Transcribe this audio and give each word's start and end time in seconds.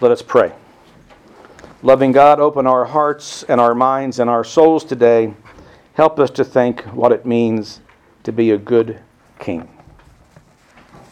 Let 0.00 0.12
us 0.12 0.22
pray. 0.22 0.52
Loving 1.82 2.12
God, 2.12 2.38
open 2.38 2.68
our 2.68 2.84
hearts 2.84 3.42
and 3.42 3.60
our 3.60 3.74
minds 3.74 4.20
and 4.20 4.30
our 4.30 4.44
souls 4.44 4.84
today. 4.84 5.34
Help 5.94 6.20
us 6.20 6.30
to 6.30 6.44
think 6.44 6.82
what 6.94 7.10
it 7.10 7.26
means 7.26 7.80
to 8.22 8.30
be 8.30 8.52
a 8.52 8.58
good 8.58 9.00
king. 9.40 9.68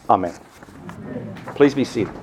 Amen. 0.09 0.33
Please 1.55 1.73
be 1.73 1.83
seated. 1.83 2.13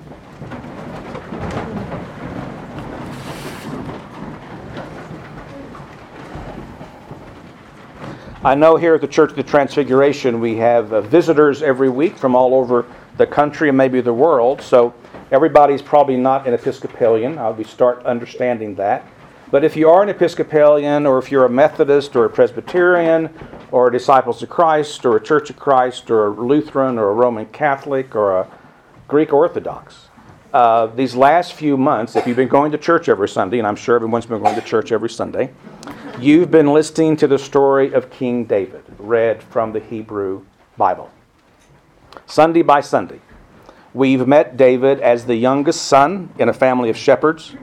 I 8.43 8.55
know 8.55 8.77
here 8.77 8.95
at 8.95 9.03
the 9.03 9.09
Church 9.09 9.31
of 9.31 9.37
the 9.37 9.43
Transfiguration 9.43 10.41
we 10.41 10.57
have 10.57 10.95
uh, 10.95 11.03
visitors 11.03 11.63
every 11.63 11.91
week 11.91 12.17
from 12.17 12.35
all 12.35 12.55
over 12.55 12.87
the 13.19 13.27
country 13.27 13.69
and 13.69 13.77
maybe 13.77 14.01
the 14.01 14.15
world, 14.15 14.63
so 14.63 14.95
everybody's 15.31 15.83
probably 15.83 16.17
not 16.17 16.47
an 16.47 16.55
Episcopalian. 16.55 17.39
Uh, 17.39 17.53
we 17.53 17.65
start 17.65 18.05
understanding 18.05 18.75
that. 18.77 19.07
But 19.51 19.65
if 19.65 19.77
you 19.77 19.89
are 19.89 20.03
an 20.03 20.09
Episcopalian, 20.09 21.07
or 21.07 21.19
if 21.19 21.31
you're 21.31 21.45
a 21.45 21.51
Methodist, 21.51 22.17
or 22.17 22.25
a 22.25 22.31
Presbyterian, 22.31 23.33
or 23.71 23.89
a 23.89 23.93
Disciples 23.93 24.43
of 24.43 24.49
Christ, 24.49 25.05
or 25.05 25.17
a 25.17 25.23
Church 25.23 25.51
of 25.51 25.57
Christ, 25.57 26.11
or 26.11 26.27
a 26.27 26.31
Lutheran, 26.31 26.99
or 26.99 27.11
a 27.11 27.15
Roman 27.15 27.47
Catholic, 27.47 28.17
or 28.17 28.41
a 28.41 28.49
Greek 29.07 29.33
Orthodox, 29.33 30.09
uh, 30.53 30.87
these 30.87 31.15
last 31.15 31.53
few 31.53 31.77
months, 31.77 32.17
if 32.17 32.27
you've 32.27 32.37
been 32.37 32.49
going 32.49 32.73
to 32.73 32.79
church 32.79 33.09
every 33.09 33.29
Sunday, 33.29 33.59
and 33.59 33.67
I'm 33.67 33.77
sure 33.77 33.97
everyone's 33.97 34.27
been 34.27 34.43
going 34.43 34.55
to 34.55 34.61
church 34.61 34.93
every 34.93 35.11
Sunday, 35.11 35.51
You've 36.21 36.49
been 36.49 36.73
listening 36.73 37.17
to 37.17 37.27
the 37.27 37.39
story 37.39 37.93
of 37.93 38.09
King 38.09 38.45
David, 38.45 38.85
read 38.99 39.43
from 39.43 39.73
the 39.73 39.81
Hebrew 39.81 40.47
Bible. 40.79 41.11
Sunday 42.27 42.63
by 42.63 42.81
Sunday, 42.83 43.21
we've 43.95 44.27
met 44.27 44.57
David 44.57 45.01
as 45.01 45.25
the 45.25 45.37
youngest 45.37 45.83
son 45.83 46.29
in 46.39 46.51
a 46.51 46.53
family 46.53 46.91
of 46.91 46.97
shepherds. 46.97 47.55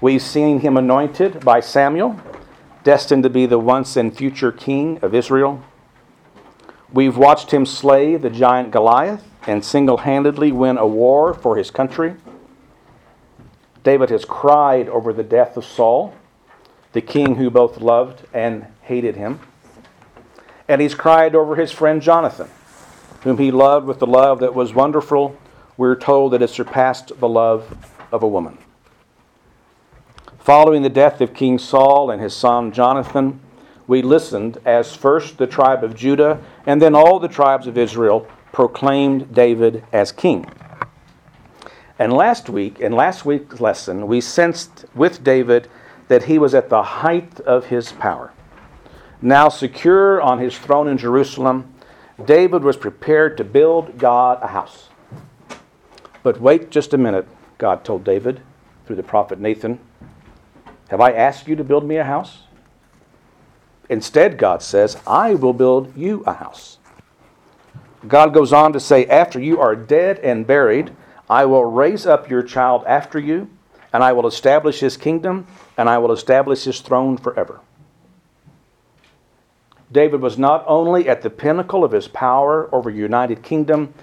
We've 0.00 0.22
seen 0.22 0.60
him 0.60 0.76
anointed 0.76 1.44
by 1.44 1.60
Samuel, 1.60 2.20
destined 2.84 3.24
to 3.24 3.30
be 3.30 3.46
the 3.46 3.58
once 3.58 3.96
and 3.96 4.16
future 4.16 4.52
king 4.52 4.98
of 5.02 5.14
Israel. 5.14 5.64
We've 6.92 7.16
watched 7.16 7.50
him 7.50 7.66
slay 7.66 8.16
the 8.16 8.30
giant 8.30 8.70
Goliath 8.70 9.24
and 9.46 9.64
single 9.64 9.98
handedly 9.98 10.52
win 10.52 10.78
a 10.78 10.86
war 10.86 11.34
for 11.34 11.56
his 11.56 11.72
country. 11.72 12.14
David 13.82 14.10
has 14.10 14.24
cried 14.24 14.88
over 14.88 15.12
the 15.12 15.24
death 15.24 15.56
of 15.56 15.64
Saul 15.64 16.14
the 16.96 17.02
king 17.02 17.34
who 17.34 17.50
both 17.50 17.78
loved 17.82 18.26
and 18.32 18.66
hated 18.80 19.16
him. 19.16 19.38
And 20.66 20.80
he's 20.80 20.94
cried 20.94 21.34
over 21.34 21.54
his 21.54 21.70
friend 21.70 22.00
Jonathan, 22.00 22.48
whom 23.20 23.36
he 23.36 23.50
loved 23.50 23.86
with 23.86 23.98
the 23.98 24.06
love 24.06 24.40
that 24.40 24.54
was 24.54 24.72
wonderful. 24.72 25.36
We're 25.76 25.96
told 25.96 26.32
that 26.32 26.42
it 26.42 26.48
surpassed 26.48 27.18
the 27.20 27.28
love 27.28 27.76
of 28.10 28.22
a 28.22 28.28
woman. 28.28 28.58
Following 30.38 30.82
the 30.82 30.88
death 30.88 31.20
of 31.20 31.34
King 31.34 31.58
Saul 31.58 32.10
and 32.10 32.22
his 32.22 32.34
son 32.34 32.72
Jonathan, 32.72 33.40
we 33.86 34.00
listened 34.00 34.58
as 34.64 34.94
first 34.94 35.38
the 35.38 35.46
tribe 35.46 35.84
of 35.84 35.94
Judah 35.94 36.40
and 36.66 36.80
then 36.80 36.94
all 36.94 37.18
the 37.18 37.28
tribes 37.28 37.66
of 37.66 37.76
Israel 37.76 38.26
proclaimed 38.52 39.34
David 39.34 39.84
as 39.92 40.12
king. 40.12 40.50
And 41.98 42.12
last 42.12 42.48
week, 42.48 42.80
in 42.80 42.92
last 42.92 43.24
week's 43.24 43.60
lesson, 43.60 44.06
we 44.06 44.20
sensed 44.20 44.86
with 44.94 45.22
David 45.22 45.68
that 46.08 46.24
he 46.24 46.38
was 46.38 46.54
at 46.54 46.68
the 46.68 46.82
height 46.82 47.40
of 47.40 47.66
his 47.66 47.92
power. 47.92 48.32
Now 49.20 49.48
secure 49.48 50.20
on 50.20 50.38
his 50.38 50.56
throne 50.58 50.88
in 50.88 50.98
Jerusalem, 50.98 51.74
David 52.24 52.62
was 52.62 52.76
prepared 52.76 53.36
to 53.36 53.44
build 53.44 53.98
God 53.98 54.38
a 54.42 54.48
house. 54.48 54.88
But 56.26 56.40
wait 56.40 56.70
just 56.70 56.92
a 56.92 56.98
minute, 56.98 57.24
God 57.56 57.84
told 57.84 58.02
David 58.02 58.40
through 58.84 58.96
the 58.96 59.04
prophet 59.04 59.38
Nathan. 59.38 59.78
Have 60.88 61.00
I 61.00 61.12
asked 61.12 61.46
you 61.46 61.54
to 61.54 61.62
build 61.62 61.86
me 61.86 61.98
a 61.98 62.04
house? 62.04 62.38
Instead, 63.88 64.36
God 64.36 64.60
says, 64.60 64.96
I 65.06 65.34
will 65.36 65.52
build 65.52 65.96
you 65.96 66.24
a 66.26 66.32
house. 66.32 66.78
God 68.08 68.34
goes 68.34 68.52
on 68.52 68.72
to 68.72 68.80
say, 68.80 69.06
After 69.06 69.38
you 69.38 69.60
are 69.60 69.76
dead 69.76 70.18
and 70.18 70.44
buried, 70.44 70.90
I 71.30 71.44
will 71.44 71.64
raise 71.64 72.06
up 72.06 72.28
your 72.28 72.42
child 72.42 72.82
after 72.88 73.20
you, 73.20 73.48
and 73.92 74.02
I 74.02 74.12
will 74.12 74.26
establish 74.26 74.80
his 74.80 74.96
kingdom, 74.96 75.46
and 75.78 75.88
I 75.88 75.98
will 75.98 76.10
establish 76.10 76.64
his 76.64 76.80
throne 76.80 77.18
forever. 77.18 77.60
David 79.92 80.20
was 80.20 80.36
not 80.36 80.64
only 80.66 81.08
at 81.08 81.22
the 81.22 81.30
pinnacle 81.30 81.84
of 81.84 81.92
his 81.92 82.08
power 82.08 82.68
over 82.74 82.90
a 82.90 82.92
united 82.92 83.44
kingdom, 83.44 83.94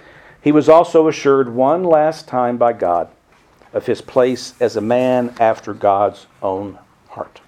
he 0.43 0.51
was 0.51 0.67
also 0.67 1.07
assured 1.07 1.47
one 1.55 1.83
last 1.83 2.27
time 2.27 2.57
by 2.57 2.73
God 2.73 3.09
of 3.71 3.85
his 3.85 4.01
place 4.01 4.53
as 4.59 4.75
a 4.75 4.81
man 4.81 5.33
after 5.39 5.73
God's 5.73 6.27
own 6.41 6.77
heart. 7.07 7.39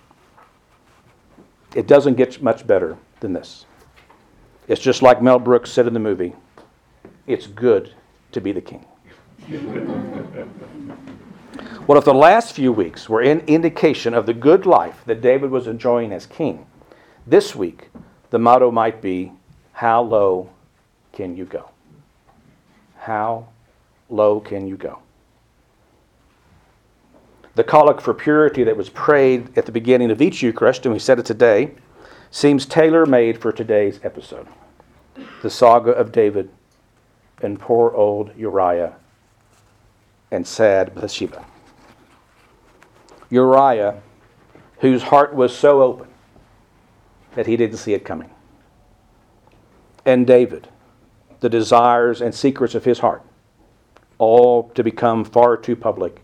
It 1.76 1.88
doesn't 1.88 2.16
get 2.16 2.42
much 2.42 2.66
better 2.66 2.98
than 3.20 3.34
this. 3.34 3.66
It's 4.70 4.82
just 4.82 5.02
like 5.02 5.22
Mel 5.22 5.40
Brooks 5.40 5.72
said 5.72 5.88
in 5.88 5.94
the 5.94 6.00
movie 6.00 6.34
it's 7.28 7.48
good 7.48 7.94
to 8.32 8.42
be 8.42 8.52
the 8.52 8.62
king. 8.62 8.86
Well, 11.88 12.00
if 12.00 12.06
the 12.06 12.16
last 12.16 12.54
few 12.54 12.74
weeks 12.74 13.08
were 13.08 13.22
an 13.22 13.42
indication 13.42 14.16
of 14.16 14.26
the 14.26 14.34
good 14.34 14.66
life 14.66 15.04
that 15.06 15.22
David 15.22 15.52
was 15.52 15.68
enjoying 15.68 16.12
as 16.12 16.26
king, 16.26 16.66
this 17.28 17.56
week 17.56 17.90
the 18.32 18.40
motto 18.40 18.72
might 18.72 19.04
be 19.04 19.32
How 19.72 20.02
low 20.02 20.50
can 21.14 21.38
you 21.38 21.46
go? 21.46 21.70
How 23.06 23.50
low 24.10 24.40
can 24.40 24.66
you 24.66 24.78
go? 24.78 24.98
The 27.54 27.64
collect 27.64 28.02
for 28.02 28.16
purity 28.16 28.64
that 28.64 28.76
was 28.76 28.90
prayed 28.90 29.56
at 29.56 29.68
the 29.68 29.72
beginning 29.72 30.10
of 30.10 30.24
each 30.24 30.42
Eucharist, 30.42 30.88
and 30.88 30.92
we 30.92 30.98
said 30.98 31.20
it 31.20 31.26
today, 31.28 31.76
seems 32.32 32.66
tailor 32.66 33.06
made 33.06 33.40
for 33.40 33.52
today's 33.52 34.00
episode 34.04 34.48
the 35.44 35.52
saga 35.52 35.92
of 35.92 36.12
David 36.12 36.50
and 37.44 37.60
poor 37.60 37.92
old 37.92 38.32
Uriah 38.36 38.96
and 40.32 40.48
sad 40.48 40.96
Bathsheba. 40.96 41.46
Uriah, 43.30 44.02
whose 44.80 45.04
heart 45.04 45.36
was 45.36 45.56
so 45.56 45.84
open 45.84 46.08
that 47.36 47.46
he 47.46 47.56
didn't 47.56 47.78
see 47.78 47.94
it 47.94 48.04
coming. 48.04 48.32
And 50.08 50.26
David, 50.26 50.70
the 51.40 51.50
desires 51.50 52.22
and 52.22 52.34
secrets 52.34 52.76
of 52.76 52.86
his 52.86 53.00
heart, 53.00 53.22
all 54.18 54.70
to 54.70 54.84
become 54.84 55.24
far 55.24 55.58
too 55.58 55.76
public 55.76 56.22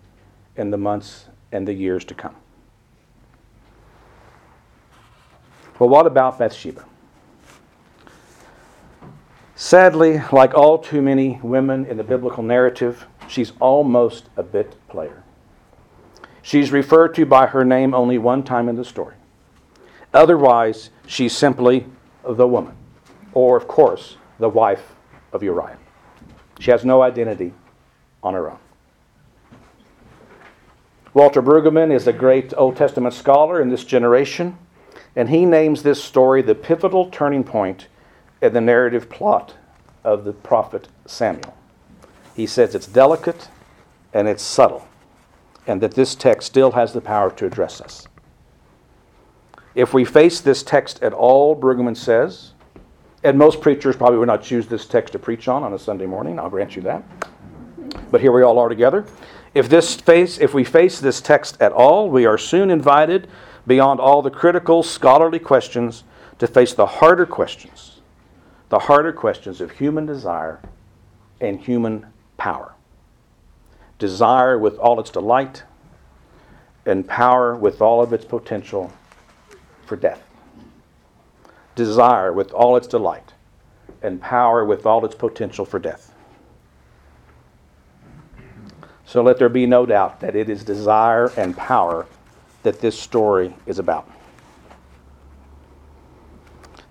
in 0.55 0.71
the 0.71 0.77
months 0.77 1.25
and 1.51 1.67
the 1.67 1.73
years 1.73 2.05
to 2.05 2.13
come. 2.13 2.35
Well, 5.79 5.89
what 5.89 6.05
about 6.05 6.37
Bathsheba? 6.37 6.85
Sadly, 9.55 10.21
like 10.31 10.53
all 10.53 10.77
too 10.77 11.01
many 11.01 11.39
women 11.43 11.85
in 11.85 11.97
the 11.97 12.03
biblical 12.03 12.43
narrative, 12.43 13.05
she's 13.27 13.53
almost 13.59 14.29
a 14.37 14.43
bit 14.43 14.75
player. 14.87 15.23
She's 16.41 16.71
referred 16.71 17.13
to 17.15 17.25
by 17.25 17.47
her 17.47 17.63
name 17.63 17.93
only 17.93 18.17
one 18.17 18.43
time 18.43 18.69
in 18.69 18.75
the 18.75 18.85
story. 18.85 19.15
Otherwise, 20.13 20.89
she's 21.05 21.35
simply 21.35 21.85
the 22.27 22.47
woman, 22.47 22.75
or, 23.33 23.55
of 23.55 23.67
course, 23.67 24.17
the 24.39 24.49
wife 24.49 24.95
of 25.31 25.43
Uriah. 25.43 25.77
She 26.59 26.71
has 26.71 26.85
no 26.85 27.01
identity 27.01 27.53
on 28.23 28.33
her 28.33 28.51
own. 28.51 28.59
Walter 31.13 31.41
Brueggemann 31.41 31.91
is 31.91 32.07
a 32.07 32.13
great 32.13 32.53
Old 32.55 32.77
Testament 32.77 33.13
scholar 33.13 33.61
in 33.61 33.69
this 33.69 33.83
generation, 33.83 34.57
and 35.15 35.29
he 35.29 35.45
names 35.45 35.83
this 35.83 36.01
story 36.01 36.41
the 36.41 36.55
pivotal 36.55 37.09
turning 37.09 37.43
point 37.43 37.87
in 38.41 38.53
the 38.53 38.61
narrative 38.61 39.09
plot 39.09 39.55
of 40.03 40.23
the 40.23 40.33
prophet 40.33 40.87
Samuel. 41.05 41.57
He 42.35 42.47
says 42.47 42.75
it's 42.75 42.87
delicate 42.87 43.49
and 44.13 44.27
it's 44.27 44.43
subtle 44.43 44.87
and 45.67 45.81
that 45.81 45.93
this 45.93 46.15
text 46.15 46.47
still 46.47 46.71
has 46.71 46.93
the 46.93 47.01
power 47.01 47.31
to 47.31 47.45
address 47.45 47.81
us. 47.81 48.07
If 49.75 49.93
we 49.93 50.03
face 50.03 50.41
this 50.41 50.63
text 50.63 51.01
at 51.01 51.13
all, 51.13 51.55
Brueggemann 51.55 51.95
says, 51.95 52.50
and 53.23 53.37
most 53.37 53.61
preachers 53.61 53.95
probably 53.95 54.17
would 54.17 54.27
not 54.27 54.43
choose 54.43 54.67
this 54.67 54.85
text 54.85 55.13
to 55.13 55.19
preach 55.19 55.47
on 55.47 55.63
on 55.63 55.73
a 55.73 55.79
Sunday 55.79 56.05
morning, 56.05 56.39
I'll 56.39 56.49
grant 56.49 56.75
you 56.75 56.81
that. 56.83 57.03
But 58.09 58.21
here 58.21 58.31
we 58.31 58.41
all 58.41 58.57
are 58.59 58.69
together. 58.69 59.05
If, 59.53 59.69
this 59.69 59.95
face, 59.95 60.39
if 60.39 60.53
we 60.53 60.63
face 60.63 60.99
this 60.99 61.21
text 61.21 61.61
at 61.61 61.71
all, 61.71 62.09
we 62.09 62.25
are 62.25 62.37
soon 62.37 62.71
invited, 62.71 63.27
beyond 63.67 63.99
all 63.99 64.21
the 64.21 64.31
critical 64.31 64.81
scholarly 64.81 65.39
questions, 65.39 66.03
to 66.39 66.47
face 66.47 66.73
the 66.73 66.85
harder 66.85 67.25
questions, 67.25 68.01
the 68.69 68.79
harder 68.79 69.11
questions 69.11 69.61
of 69.61 69.71
human 69.71 70.05
desire 70.05 70.59
and 71.39 71.59
human 71.59 72.07
power 72.37 72.73
desire 74.01 74.57
with 74.57 74.77
all 74.79 74.99
its 74.99 75.11
delight, 75.11 75.63
and 76.87 77.07
power 77.07 77.55
with 77.55 77.81
all 77.81 78.01
of 78.01 78.11
its 78.11 78.25
potential 78.25 78.91
for 79.85 79.95
death. 79.95 80.23
Desire 81.75 82.33
with 82.33 82.51
all 82.51 82.75
its 82.75 82.87
delight, 82.87 83.33
and 84.01 84.21
power 84.21 84.65
with 84.65 84.85
all 84.85 85.03
its 85.05 85.15
potential 85.15 85.65
for 85.65 85.79
death. 85.79 86.13
So 89.05 89.21
let 89.21 89.37
there 89.37 89.49
be 89.49 89.65
no 89.65 89.85
doubt 89.85 90.21
that 90.21 90.35
it 90.35 90.49
is 90.49 90.63
desire 90.63 91.31
and 91.35 91.55
power 91.55 92.05
that 92.63 92.79
this 92.79 92.97
story 92.97 93.53
is 93.65 93.79
about. 93.79 94.09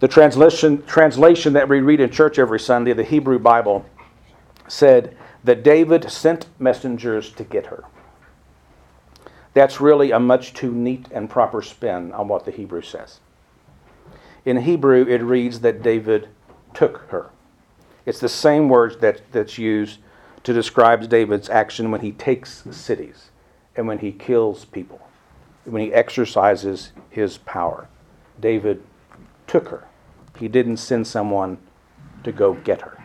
The 0.00 0.09
translation, 0.09 0.85
translation 0.87 1.53
that 1.55 1.69
we 1.69 1.81
read 1.81 2.00
in 2.00 2.11
church 2.11 2.38
every 2.38 2.61
Sunday, 2.61 2.93
the 2.93 3.05
Hebrew 3.05 3.38
Bible, 3.38 3.85
said 4.69 5.17
that 5.44 5.62
David 5.62 6.11
sent 6.11 6.47
messengers 6.59 7.31
to 7.33 7.44
get 7.44 7.67
her. 7.67 7.85
That's 9.53 9.81
really 9.81 10.11
a 10.11 10.21
much 10.21 10.55
too 10.55 10.73
neat 10.73 11.06
and 11.11 11.29
proper 11.29 11.61
spin 11.62 12.12
on 12.12 12.29
what 12.29 12.44
the 12.44 12.50
Hebrew 12.50 12.83
says. 12.83 13.21
In 14.44 14.58
Hebrew, 14.58 15.06
it 15.06 15.22
reads 15.22 15.60
that 15.60 15.82
David 15.82 16.28
took 16.72 17.08
her. 17.08 17.31
It's 18.06 18.20
the 18.20 18.28
same 18.28 18.69
words 18.69 18.96
that, 18.98 19.20
that's 19.32 19.58
used 19.58 19.98
to 20.44 20.52
describe 20.52 21.08
David's 21.08 21.50
action 21.50 21.90
when 21.90 22.00
he 22.00 22.12
takes 22.12 22.64
cities 22.70 23.31
and 23.76 23.87
when 23.87 23.98
he 23.98 24.12
kills 24.12 24.64
people, 24.64 25.00
when 25.64 25.82
he 25.82 25.92
exercises 25.92 26.92
his 27.10 27.38
power. 27.38 27.88
David 28.40 28.82
took 29.46 29.69
her. 29.69 29.87
He 30.38 30.48
didn't 30.48 30.78
send 30.78 31.06
someone 31.06 31.58
to 32.25 32.32
go 32.32 32.54
get 32.54 32.81
her. 32.82 33.02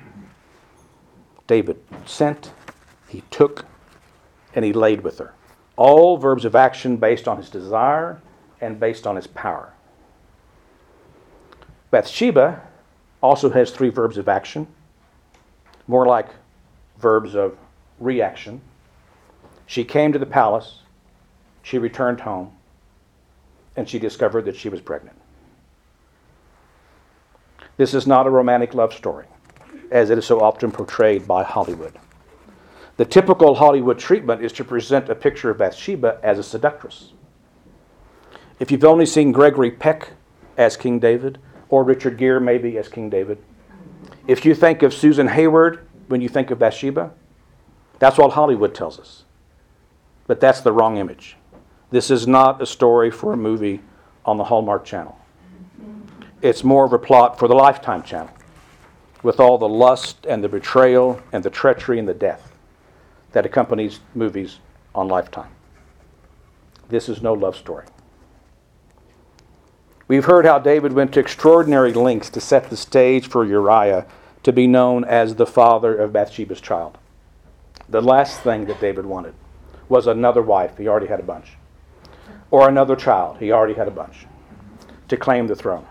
David 1.47 1.79
sent, 2.05 2.51
he 3.07 3.21
took, 3.29 3.65
and 4.53 4.63
he 4.63 4.73
laid 4.73 5.01
with 5.01 5.19
her. 5.19 5.33
All 5.75 6.17
verbs 6.17 6.45
of 6.45 6.55
action 6.55 6.97
based 6.97 7.27
on 7.27 7.37
his 7.37 7.49
desire 7.49 8.21
and 8.61 8.79
based 8.79 9.05
on 9.05 9.17
his 9.17 9.27
power. 9.27 9.74
Bathsheba 11.95 12.61
also 13.23 13.49
has 13.51 13.71
three 13.71 13.87
verbs 13.87 14.17
of 14.17 14.27
action, 14.27 14.67
more 15.87 16.05
like 16.05 16.27
verbs 16.97 17.35
of 17.35 17.57
reaction. 18.01 18.59
She 19.65 19.85
came 19.85 20.11
to 20.11 20.19
the 20.19 20.25
palace, 20.25 20.79
she 21.63 21.77
returned 21.77 22.19
home, 22.19 22.51
and 23.77 23.87
she 23.87 23.97
discovered 23.97 24.43
that 24.43 24.57
she 24.57 24.67
was 24.67 24.81
pregnant. 24.81 25.15
This 27.77 27.93
is 27.93 28.05
not 28.05 28.27
a 28.27 28.29
romantic 28.29 28.73
love 28.73 28.93
story, 28.93 29.27
as 29.89 30.09
it 30.09 30.17
is 30.17 30.25
so 30.25 30.41
often 30.41 30.73
portrayed 30.73 31.25
by 31.25 31.43
Hollywood. 31.43 31.97
The 32.97 33.05
typical 33.05 33.55
Hollywood 33.55 33.99
treatment 33.99 34.43
is 34.43 34.51
to 34.51 34.65
present 34.65 35.07
a 35.07 35.15
picture 35.15 35.49
of 35.49 35.59
Bathsheba 35.59 36.19
as 36.21 36.39
a 36.39 36.43
seductress. 36.43 37.13
If 38.59 38.69
you've 38.69 38.83
only 38.83 39.05
seen 39.05 39.31
Gregory 39.31 39.71
Peck 39.71 40.09
as 40.57 40.75
King 40.75 40.99
David, 40.99 41.39
or 41.75 41.83
Richard 41.83 42.17
Gere 42.17 42.39
maybe 42.39 42.77
as 42.77 42.87
King 42.87 43.09
David, 43.09 43.37
if 44.27 44.45
you 44.45 44.55
think 44.55 44.81
of 44.81 44.93
Susan 44.93 45.27
Hayward 45.27 45.85
when 46.07 46.21
you 46.21 46.29
think 46.29 46.49
of 46.49 46.57
Bathsheba, 46.57 47.11
that's 47.99 48.17
what 48.17 48.31
Hollywood 48.31 48.73
tells 48.73 48.97
us. 48.97 49.25
But 50.25 50.39
that's 50.39 50.61
the 50.61 50.71
wrong 50.71 50.95
image. 50.95 51.35
This 51.91 52.09
is 52.09 52.27
not 52.27 52.61
a 52.61 52.65
story 52.65 53.11
for 53.11 53.33
a 53.33 53.37
movie 53.37 53.81
on 54.23 54.37
the 54.37 54.45
Hallmark 54.45 54.85
Channel. 54.85 55.19
It's 56.41 56.63
more 56.63 56.85
of 56.85 56.93
a 56.93 56.97
plot 56.97 57.37
for 57.37 57.49
the 57.49 57.55
Lifetime 57.55 58.03
Channel, 58.03 58.31
with 59.21 59.41
all 59.41 59.57
the 59.57 59.67
lust 59.67 60.25
and 60.25 60.41
the 60.41 60.47
betrayal 60.47 61.21
and 61.33 61.43
the 61.43 61.49
treachery 61.49 61.99
and 61.99 62.07
the 62.07 62.13
death 62.13 62.53
that 63.33 63.45
accompanies 63.45 63.99
movies 64.13 64.59
on 64.93 65.09
Lifetime. 65.09 65.51
This 66.87 67.09
is 67.09 67.21
no 67.21 67.33
love 67.33 67.57
story. 67.57 67.85
We've 70.07 70.25
heard 70.25 70.45
how 70.45 70.59
David 70.59 70.93
went 70.93 71.13
to 71.13 71.19
extraordinary 71.19 71.91
lengths 71.91 72.29
to 72.31 72.41
set 72.41 72.69
the 72.69 72.77
stage 72.77 73.27
for 73.27 73.43
Uriah 73.43 74.05
to 74.43 74.53
be 74.53 74.67
known 74.67 75.03
as 75.03 75.35
the 75.35 75.47
father 75.47 75.95
of 75.95 76.13
Bathsheba's 76.13 76.61
child. 76.61 76.99
The 77.89 78.01
last 78.01 78.41
thing 78.41 78.65
that 78.65 78.79
David 78.79 79.07
wanted 79.07 79.33
was 79.89 80.05
another 80.05 80.43
wife, 80.43 80.77
he 80.77 80.87
already 80.87 81.07
had 81.07 81.19
a 81.19 81.23
bunch, 81.23 81.53
or 82.51 82.69
another 82.69 82.95
child, 82.95 83.37
he 83.39 83.51
already 83.51 83.73
had 83.73 83.87
a 83.87 83.91
bunch, 83.91 84.27
to 85.07 85.17
claim 85.17 85.47
the 85.47 85.55
throne. 85.55 85.87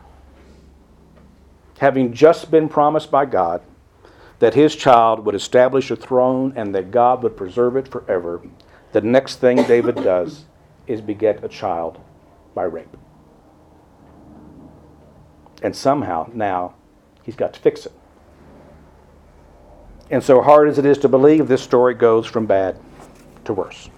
Having 1.79 2.13
just 2.13 2.53
been 2.53 2.69
promised 2.69 3.11
by 3.11 3.25
God 3.25 3.63
that 4.39 4.55
his 4.55 4.77
child 4.77 5.25
would 5.25 5.35
establish 5.35 5.91
a 5.91 5.97
throne 5.97 6.53
and 6.55 6.73
that 6.73 6.93
God 6.93 7.23
would 7.25 7.37
preserve 7.37 7.77
it 7.77 7.89
forever, 7.89 8.41
the 8.93 9.01
next 9.01 9.37
thing 9.37 9.57
David 9.65 9.97
does 9.97 10.45
is 10.87 11.01
beget 11.01 11.43
a 11.43 11.49
child 11.49 11.99
by 12.55 12.63
rape. 12.63 12.97
And 15.65 15.75
somehow 15.75 16.31
now 16.35 16.75
he's 17.23 17.37
got 17.37 17.55
to 17.55 17.61
fix 17.61 17.87
it. 17.87 17.93
And 20.11 20.23
so 20.23 20.43
hard 20.43 20.69
as 20.69 20.79
it 20.79 20.85
is 20.85 20.99
to 20.99 21.09
believe, 21.09 21.49
this 21.49 21.63
story 21.63 21.95
goes 21.95 22.27
from 22.27 22.45
bad 22.45 22.79
to 23.47 23.55
worse. 23.55 23.89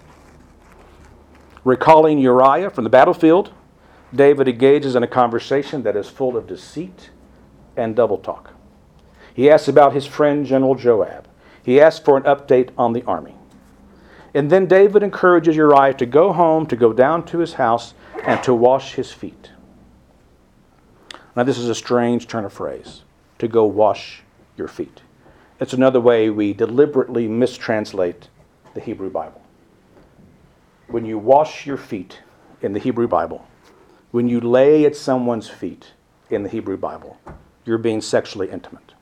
Recalling 1.64 2.20
Uriah 2.20 2.70
from 2.70 2.84
the 2.84 2.90
battlefield, 2.90 3.52
David 4.14 4.46
engages 4.46 4.94
in 4.94 5.02
a 5.02 5.08
conversation 5.08 5.82
that 5.82 5.96
is 5.96 6.08
full 6.08 6.36
of 6.36 6.46
deceit 6.46 7.10
and 7.76 7.96
double 7.96 8.18
talk. 8.18 8.52
He 9.34 9.50
asks 9.50 9.66
about 9.66 9.92
his 9.92 10.06
friend 10.06 10.46
General 10.46 10.76
Joab. 10.76 11.26
He 11.64 11.80
asks 11.80 12.04
for 12.04 12.16
an 12.16 12.22
update 12.22 12.70
on 12.78 12.92
the 12.92 13.02
army. 13.02 13.34
And 14.32 14.50
then 14.50 14.66
David 14.66 15.02
encourages 15.02 15.56
Uriah 15.56 15.94
to 15.94 16.06
go 16.06 16.32
home, 16.32 16.66
to 16.66 16.76
go 16.76 16.92
down 16.92 17.24
to 17.26 17.38
his 17.38 17.54
house, 17.54 17.94
and 18.22 18.40
to 18.44 18.54
wash 18.54 18.94
his 18.94 19.10
feet. 19.10 19.50
Now, 21.36 21.42
this 21.42 21.58
is 21.58 21.68
a 21.68 21.74
strange 21.74 22.26
turn 22.26 22.44
of 22.44 22.52
phrase 22.52 23.02
to 23.38 23.46
go 23.46 23.64
wash 23.64 24.22
your 24.56 24.68
feet. 24.68 25.02
It's 25.60 25.74
another 25.74 26.00
way 26.00 26.30
we 26.30 26.52
deliberately 26.52 27.28
mistranslate 27.28 28.28
the 28.74 28.80
Hebrew 28.80 29.10
Bible. 29.10 29.42
When 30.88 31.04
you 31.04 31.18
wash 31.18 31.66
your 31.66 31.76
feet 31.76 32.20
in 32.62 32.72
the 32.72 32.80
Hebrew 32.80 33.06
Bible, 33.06 33.46
when 34.10 34.28
you 34.28 34.40
lay 34.40 34.86
at 34.86 34.96
someone's 34.96 35.48
feet 35.48 35.92
in 36.30 36.42
the 36.42 36.48
Hebrew 36.48 36.76
Bible, 36.76 37.18
you're 37.64 37.78
being 37.78 38.00
sexually 38.00 38.50
intimate 38.50 38.94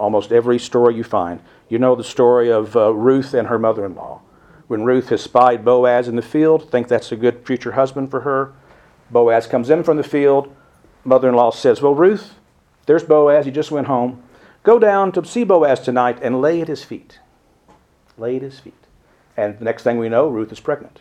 almost 0.00 0.32
every 0.32 0.58
story 0.58 0.96
you 0.96 1.04
find. 1.04 1.40
You 1.68 1.78
know 1.78 1.94
the 1.94 2.02
story 2.02 2.50
of 2.50 2.74
uh, 2.74 2.92
Ruth 2.92 3.34
and 3.34 3.46
her 3.48 3.58
mother 3.58 3.84
in 3.84 3.94
law. 3.94 4.22
When 4.66 4.84
Ruth 4.84 5.10
has 5.10 5.22
spied 5.22 5.64
Boaz 5.64 6.08
in 6.08 6.16
the 6.16 6.22
field, 6.22 6.70
think 6.70 6.88
that's 6.88 7.12
a 7.12 7.16
good 7.16 7.46
future 7.46 7.72
husband 7.72 8.10
for 8.10 8.20
her. 8.20 8.52
Boaz 9.10 9.46
comes 9.46 9.70
in 9.70 9.84
from 9.84 9.96
the 9.96 10.02
field. 10.02 10.54
Mother 11.04 11.28
in 11.28 11.34
law 11.34 11.50
says, 11.50 11.80
Well, 11.80 11.94
Ruth, 11.94 12.34
there's 12.86 13.04
Boaz. 13.04 13.44
He 13.44 13.50
just 13.50 13.70
went 13.70 13.86
home. 13.86 14.22
Go 14.62 14.78
down 14.78 15.12
to 15.12 15.24
see 15.24 15.44
Boaz 15.44 15.80
tonight 15.80 16.18
and 16.22 16.40
lay 16.40 16.60
at 16.60 16.68
his 16.68 16.84
feet. 16.84 17.18
Lay 18.18 18.36
at 18.36 18.42
his 18.42 18.58
feet. 18.58 18.74
And 19.36 19.58
the 19.58 19.64
next 19.64 19.82
thing 19.82 19.98
we 19.98 20.08
know, 20.08 20.28
Ruth 20.28 20.52
is 20.52 20.60
pregnant. 20.60 21.00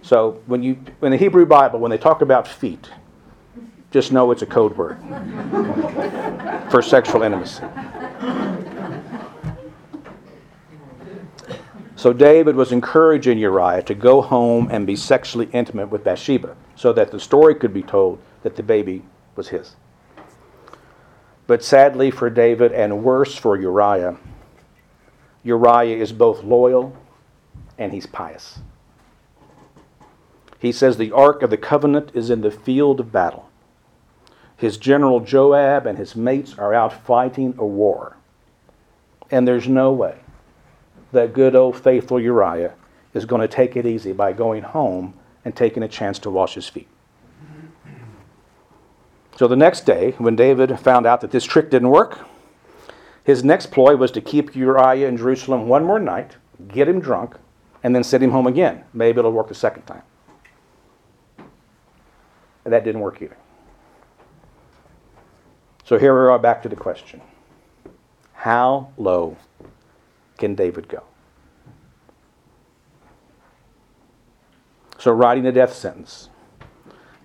So 0.00 0.40
when 0.46 0.62
you 0.62 0.78
in 1.02 1.10
the 1.10 1.16
Hebrew 1.16 1.44
Bible, 1.44 1.78
when 1.80 1.90
they 1.90 1.98
talk 1.98 2.22
about 2.22 2.48
feet, 2.48 2.90
just 3.90 4.12
know 4.12 4.30
it's 4.30 4.42
a 4.42 4.46
code 4.46 4.76
word 4.76 4.98
for 6.70 6.80
sexual 6.80 7.22
intimacy. 7.22 7.64
So 11.96 12.12
David 12.12 12.54
was 12.54 12.70
encouraging 12.70 13.38
Uriah 13.38 13.82
to 13.82 13.94
go 13.94 14.22
home 14.22 14.68
and 14.70 14.86
be 14.86 14.94
sexually 14.94 15.48
intimate 15.52 15.88
with 15.88 16.04
Bathsheba 16.04 16.56
so 16.76 16.92
that 16.92 17.10
the 17.10 17.18
story 17.18 17.56
could 17.56 17.74
be 17.74 17.82
told 17.82 18.20
that 18.42 18.56
the 18.56 18.62
baby 18.62 19.04
was 19.36 19.48
his. 19.48 19.76
But 21.46 21.64
sadly 21.64 22.10
for 22.10 22.28
David 22.28 22.72
and 22.72 23.02
worse 23.02 23.34
for 23.34 23.56
Uriah, 23.56 24.16
Uriah 25.42 25.96
is 25.96 26.12
both 26.12 26.44
loyal 26.44 26.96
and 27.78 27.92
he's 27.92 28.06
pious. 28.06 28.58
He 30.58 30.72
says 30.72 30.96
the 30.96 31.12
ark 31.12 31.42
of 31.42 31.50
the 31.50 31.56
covenant 31.56 32.10
is 32.14 32.30
in 32.30 32.40
the 32.40 32.50
field 32.50 33.00
of 33.00 33.12
battle. 33.12 33.48
His 34.56 34.76
general 34.76 35.20
Joab 35.20 35.86
and 35.86 35.96
his 35.96 36.16
mates 36.16 36.58
are 36.58 36.74
out 36.74 36.92
fighting 37.06 37.54
a 37.58 37.64
war. 37.64 38.16
And 39.30 39.46
there's 39.46 39.68
no 39.68 39.92
way 39.92 40.16
that 41.12 41.32
good 41.32 41.54
old 41.54 41.76
faithful 41.76 42.20
Uriah 42.20 42.74
is 43.14 43.24
going 43.24 43.40
to 43.40 43.48
take 43.48 43.76
it 43.76 43.86
easy 43.86 44.12
by 44.12 44.32
going 44.32 44.62
home 44.62 45.14
and 45.44 45.54
taking 45.54 45.82
a 45.82 45.88
chance 45.88 46.18
to 46.20 46.30
wash 46.30 46.54
his 46.54 46.68
feet. 46.68 46.88
So 49.38 49.46
the 49.46 49.54
next 49.54 49.82
day, 49.86 50.16
when 50.18 50.34
David 50.34 50.80
found 50.80 51.06
out 51.06 51.20
that 51.20 51.30
this 51.30 51.44
trick 51.44 51.70
didn't 51.70 51.90
work, 51.90 52.26
his 53.22 53.44
next 53.44 53.66
ploy 53.70 53.94
was 53.94 54.10
to 54.10 54.20
keep 54.20 54.56
Uriah 54.56 55.06
in 55.06 55.16
Jerusalem 55.16 55.68
one 55.68 55.84
more 55.84 56.00
night, 56.00 56.32
get 56.66 56.88
him 56.88 56.98
drunk, 56.98 57.36
and 57.84 57.94
then 57.94 58.02
send 58.02 58.24
him 58.24 58.32
home 58.32 58.48
again. 58.48 58.82
Maybe 58.92 59.20
it'll 59.20 59.30
work 59.30 59.46
the 59.46 59.54
second 59.54 59.84
time. 59.84 60.02
And 62.64 62.74
that 62.74 62.82
didn't 62.82 63.00
work 63.00 63.22
either. 63.22 63.36
So 65.84 66.00
here 66.00 66.20
we 66.20 66.28
are 66.32 66.38
back 66.40 66.60
to 66.64 66.68
the 66.68 66.74
question 66.74 67.20
How 68.32 68.90
low 68.96 69.36
can 70.36 70.56
David 70.56 70.88
go? 70.88 71.04
So, 74.98 75.12
writing 75.12 75.46
a 75.46 75.52
death 75.52 75.74
sentence, 75.74 76.28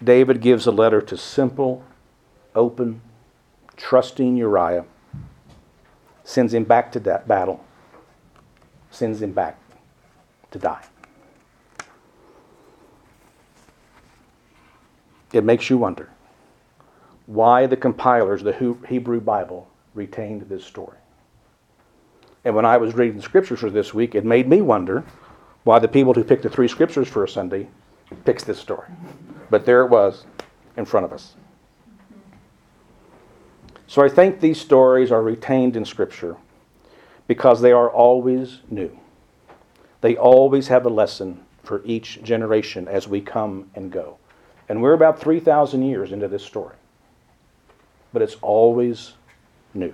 David 0.04 0.42
gives 0.42 0.68
a 0.68 0.72
letter 0.72 1.02
to 1.02 1.18
simple, 1.18 1.84
open, 2.56 3.02
trusting 3.76 4.38
Uriah, 4.38 4.86
sends 6.24 6.54
him 6.54 6.64
back 6.64 6.92
to 6.94 7.00
that 7.02 7.28
battle, 7.28 7.64
sends 8.92 9.22
him 9.22 9.32
back 9.32 9.60
to 10.52 10.60
die. 10.60 10.84
It 15.34 15.44
makes 15.44 15.70
you 15.70 15.78
wonder 15.78 16.10
why 17.26 17.66
the 17.66 17.78
compilers, 17.78 18.44
the 18.44 18.78
Hebrew 18.88 19.20
Bible, 19.20 19.68
retained 19.96 20.44
this 20.44 20.64
story. 20.64 20.98
And 22.46 22.56
when 22.56 22.66
I 22.66 22.78
was 22.78 22.94
reading 22.94 23.18
the 23.18 23.24
scriptures 23.24 23.60
for 23.60 23.70
this 23.70 23.94
week, 23.94 24.16
it 24.16 24.26
made 24.26 24.48
me 24.48 24.62
wonder 24.62 25.04
why 25.64 25.80
the 25.80 25.88
people 25.88 26.14
who 26.14 26.24
picked 26.24 26.44
the 26.44 26.50
three 26.50 26.68
scriptures 26.68 27.08
for 27.08 27.24
a 27.24 27.30
Sunday 27.30 27.68
picked 28.26 28.46
this 28.46 28.60
story. 28.60 28.88
But 29.50 29.66
there 29.66 29.82
it 29.86 29.90
was 29.90 30.26
in 30.76 30.86
front 30.86 31.06
of 31.06 31.14
us. 31.14 31.36
So 33.94 34.02
I 34.02 34.10
think 34.10 34.40
these 34.40 34.60
stories 34.60 35.12
are 35.12 35.22
retained 35.22 35.76
in 35.76 35.86
Scripture 35.86 36.36
because 37.28 37.62
they 37.62 37.72
are 37.72 37.92
always 37.92 38.58
new. 38.72 39.00
They 40.02 40.18
always 40.18 40.70
have 40.70 40.88
a 40.88 40.90
lesson 40.90 41.46
for 41.62 41.84
each 41.86 42.24
generation 42.24 42.88
as 42.88 43.08
we 43.08 43.22
come 43.22 43.70
and 43.76 43.92
go. 43.92 44.18
And 44.68 44.82
we're 44.82 44.94
about 44.94 45.20
3,000 45.20 45.84
years 45.84 46.12
into 46.12 46.28
this 46.28 46.44
story. 46.44 46.76
But 48.12 48.24
it's 48.24 48.36
always 48.42 49.14
new. 49.76 49.94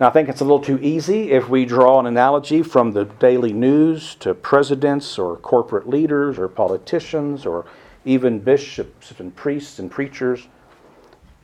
Now, 0.00 0.08
I 0.08 0.10
think 0.10 0.28
it's 0.28 0.40
a 0.40 0.44
little 0.44 0.58
too 0.58 0.80
easy 0.80 1.30
if 1.30 1.48
we 1.48 1.64
draw 1.66 2.00
an 2.00 2.06
analogy 2.06 2.64
from 2.64 2.90
the 2.90 3.04
daily 3.04 3.52
news 3.52 4.16
to 4.16 4.34
presidents 4.34 5.20
or 5.20 5.36
corporate 5.36 5.88
leaders 5.88 6.36
or 6.36 6.48
politicians 6.48 7.46
or 7.46 7.64
even 8.04 8.40
bishops 8.40 9.12
and 9.20 9.36
priests 9.36 9.78
and 9.78 9.88
preachers 9.88 10.48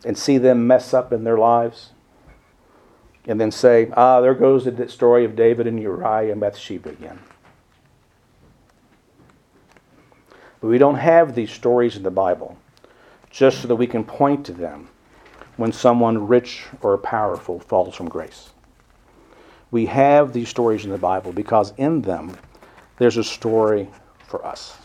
and 0.04 0.16
see 0.16 0.38
them 0.38 0.66
mess 0.66 0.92
up 0.92 1.12
in 1.12 1.24
their 1.24 1.38
lives 1.38 1.90
and 3.26 3.40
then 3.40 3.50
say, 3.50 3.90
ah, 3.96 4.20
there 4.20 4.34
goes 4.34 4.64
the 4.64 4.88
story 4.88 5.24
of 5.24 5.36
David 5.36 5.66
and 5.66 5.80
Uriah 5.80 6.32
and 6.32 6.40
Bathsheba 6.40 6.90
again. 6.90 7.18
But 10.60 10.68
we 10.68 10.78
don't 10.78 10.96
have 10.96 11.34
these 11.34 11.50
stories 11.50 11.96
in 11.96 12.02
the 12.02 12.10
Bible 12.10 12.56
just 13.30 13.62
so 13.62 13.68
that 13.68 13.76
we 13.76 13.86
can 13.86 14.04
point 14.04 14.46
to 14.46 14.52
them 14.52 14.88
when 15.56 15.72
someone 15.72 16.26
rich 16.26 16.64
or 16.82 16.96
powerful 16.98 17.60
falls 17.60 17.94
from 17.94 18.08
grace. 18.08 18.50
We 19.70 19.86
have 19.86 20.32
these 20.32 20.48
stories 20.48 20.84
in 20.84 20.90
the 20.90 20.98
Bible 20.98 21.32
because 21.32 21.72
in 21.76 22.02
them 22.02 22.36
there's 22.98 23.16
a 23.16 23.24
story 23.24 23.88
for 24.26 24.44
us. 24.44 24.76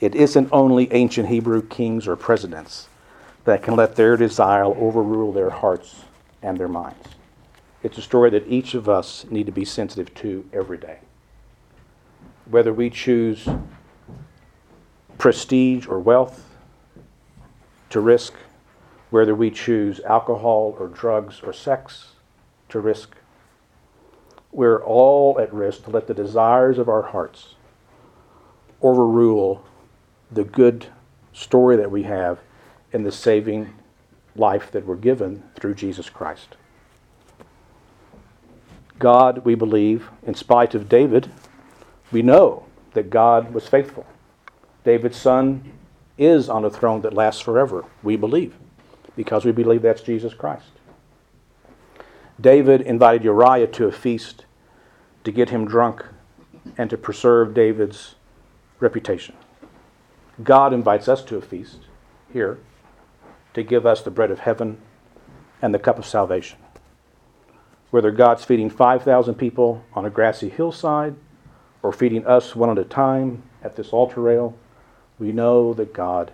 It 0.00 0.14
isn't 0.14 0.48
only 0.50 0.90
ancient 0.92 1.28
Hebrew 1.28 1.62
kings 1.62 2.08
or 2.08 2.16
presidents 2.16 2.88
that 3.44 3.62
can 3.62 3.76
let 3.76 3.96
their 3.96 4.16
desire 4.16 4.64
overrule 4.64 5.32
their 5.32 5.50
hearts 5.50 6.04
and 6.42 6.56
their 6.56 6.68
minds. 6.68 7.06
It's 7.82 7.98
a 7.98 8.02
story 8.02 8.30
that 8.30 8.48
each 8.48 8.74
of 8.74 8.88
us 8.88 9.26
need 9.30 9.46
to 9.46 9.52
be 9.52 9.64
sensitive 9.64 10.14
to 10.16 10.48
every 10.52 10.78
day. 10.78 10.98
Whether 12.46 12.72
we 12.72 12.88
choose 12.88 13.46
prestige 15.18 15.86
or 15.86 15.98
wealth 15.98 16.46
to 17.90 18.00
risk, 18.00 18.32
whether 19.10 19.34
we 19.34 19.50
choose 19.50 20.00
alcohol 20.00 20.76
or 20.78 20.88
drugs 20.88 21.40
or 21.42 21.52
sex 21.52 22.12
to 22.70 22.80
risk, 22.80 23.16
we're 24.52 24.82
all 24.82 25.38
at 25.38 25.52
risk 25.52 25.84
to 25.84 25.90
let 25.90 26.06
the 26.06 26.14
desires 26.14 26.78
of 26.78 26.88
our 26.88 27.02
hearts 27.02 27.54
overrule 28.82 29.64
the 30.30 30.44
good 30.44 30.86
story 31.32 31.76
that 31.76 31.90
we 31.90 32.04
have 32.04 32.38
in 32.92 33.02
the 33.02 33.12
saving 33.12 33.74
life 34.36 34.70
that 34.72 34.86
we're 34.86 34.96
given 34.96 35.42
through 35.54 35.74
Jesus 35.74 36.08
Christ. 36.08 36.56
God, 38.98 39.44
we 39.44 39.54
believe, 39.54 40.10
in 40.22 40.34
spite 40.34 40.74
of 40.74 40.88
David, 40.88 41.30
we 42.12 42.22
know 42.22 42.66
that 42.92 43.10
God 43.10 43.54
was 43.54 43.66
faithful. 43.66 44.06
David's 44.84 45.16
son 45.16 45.72
is 46.18 46.48
on 46.48 46.64
a 46.64 46.70
throne 46.70 47.00
that 47.02 47.14
lasts 47.14 47.40
forever, 47.40 47.84
we 48.02 48.16
believe, 48.16 48.54
because 49.16 49.44
we 49.44 49.52
believe 49.52 49.82
that's 49.82 50.02
Jesus 50.02 50.34
Christ. 50.34 50.66
David 52.40 52.82
invited 52.82 53.24
Uriah 53.24 53.66
to 53.68 53.86
a 53.86 53.92
feast 53.92 54.44
to 55.24 55.32
get 55.32 55.50
him 55.50 55.66
drunk 55.66 56.04
and 56.76 56.90
to 56.90 56.96
preserve 56.96 57.54
David's 57.54 58.14
reputation. 58.80 59.34
God 60.42 60.72
invites 60.72 61.08
us 61.08 61.22
to 61.24 61.36
a 61.36 61.42
feast 61.42 61.78
here 62.32 62.58
to 63.54 63.62
give 63.62 63.84
us 63.84 64.02
the 64.02 64.10
bread 64.10 64.30
of 64.30 64.40
heaven 64.40 64.78
and 65.60 65.74
the 65.74 65.78
cup 65.78 65.98
of 65.98 66.06
salvation. 66.06 66.58
Whether 67.90 68.10
God's 68.10 68.44
feeding 68.44 68.70
5,000 68.70 69.34
people 69.34 69.84
on 69.94 70.04
a 70.04 70.10
grassy 70.10 70.48
hillside 70.48 71.16
or 71.82 71.92
feeding 71.92 72.26
us 72.26 72.54
one 72.54 72.70
at 72.70 72.78
a 72.78 72.84
time 72.84 73.42
at 73.62 73.76
this 73.76 73.90
altar 73.90 74.20
rail, 74.20 74.56
we 75.18 75.32
know 75.32 75.74
that 75.74 75.92
God 75.92 76.32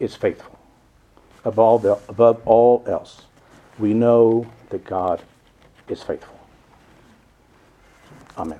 is 0.00 0.16
faithful. 0.16 0.58
Above, 1.44 1.82
the, 1.82 1.98
above 2.08 2.40
all 2.46 2.82
else, 2.86 3.22
we 3.78 3.92
know 3.94 4.50
that 4.70 4.84
God 4.84 5.22
is 5.88 6.02
faithful. 6.02 6.38
Amen. 8.36 8.58